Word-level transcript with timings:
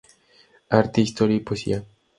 Arte, 0.71 1.01
historia 1.01 1.35
y 1.37 1.41
poesia". 1.41 1.85